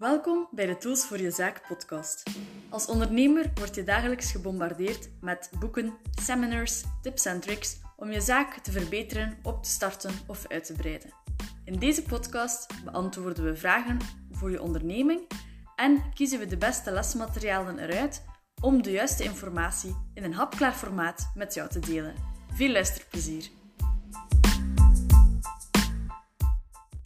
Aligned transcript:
Welkom 0.00 0.48
bij 0.50 0.66
de 0.66 0.76
Tools 0.76 1.06
voor 1.06 1.20
je 1.20 1.30
zaak 1.30 1.66
podcast. 1.68 2.30
Als 2.68 2.86
ondernemer 2.86 3.50
word 3.54 3.74
je 3.74 3.84
dagelijks 3.84 4.32
gebombardeerd 4.32 5.10
met 5.20 5.50
boeken, 5.58 5.94
seminars, 6.22 6.82
tips 7.02 7.24
en 7.24 7.40
tricks 7.40 7.78
om 7.96 8.10
je 8.10 8.20
zaak 8.20 8.54
te 8.54 8.72
verbeteren, 8.72 9.38
op 9.42 9.62
te 9.62 9.70
starten 9.70 10.10
of 10.26 10.46
uit 10.48 10.64
te 10.64 10.72
breiden. 10.72 11.10
In 11.64 11.78
deze 11.78 12.02
podcast 12.02 12.84
beantwoorden 12.84 13.44
we 13.44 13.56
vragen 13.56 13.98
voor 14.30 14.50
je 14.50 14.62
onderneming 14.62 15.26
en 15.76 16.02
kiezen 16.14 16.38
we 16.38 16.46
de 16.46 16.56
beste 16.56 16.90
lesmaterialen 16.90 17.78
eruit 17.78 18.24
om 18.62 18.82
de 18.82 18.90
juiste 18.90 19.24
informatie 19.24 19.96
in 20.14 20.24
een 20.24 20.34
hapklaar 20.34 20.74
formaat 20.74 21.30
met 21.34 21.54
jou 21.54 21.68
te 21.68 21.78
delen. 21.78 22.14
Veel 22.54 22.70
luisterplezier! 22.70 23.59